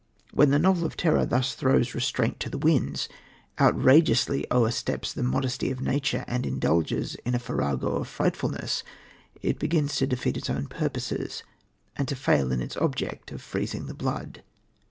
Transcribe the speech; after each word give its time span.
When 0.33 0.49
the 0.49 0.57
novel 0.57 0.85
of 0.87 0.97
terror 0.97 1.27
thus 1.27 1.53
throws 1.53 1.93
restraint 1.93 2.39
to 2.39 2.49
the 2.49 2.57
winds, 2.57 3.07
outrageously 3.59 4.47
o'ersteps 4.49 5.13
the 5.13 5.21
modesty 5.21 5.69
of 5.69 5.79
nature 5.79 6.25
and 6.27 6.43
indulges 6.43 7.13
in 7.23 7.35
a 7.35 7.37
farrago 7.37 7.97
of 7.97 8.07
frightfulness, 8.07 8.81
it 9.43 9.59
begins 9.59 9.97
to 9.97 10.07
defeat 10.07 10.37
its 10.37 10.49
own 10.49 10.65
purposes 10.65 11.43
and 11.95 12.07
to 12.07 12.15
fail 12.15 12.51
in 12.51 12.61
its 12.63 12.77
object 12.77 13.31
of 13.31 13.43
freezing 13.43 13.85
the 13.85 13.93
blood. 13.93 14.41